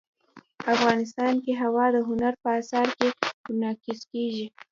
افغانستان 0.73 1.33
کې 1.43 1.51
هوا 1.61 1.85
د 1.95 1.97
هنر 2.07 2.33
په 2.43 2.49
اثار 2.59 2.87
کې 2.97 3.07
منعکس 3.55 3.99
کېږي. 4.11 4.45